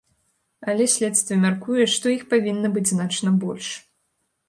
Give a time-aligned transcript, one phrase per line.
[0.73, 3.67] Але следства мяркуе, што іх павінна быць значна больш.